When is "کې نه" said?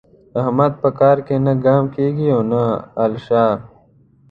1.27-1.53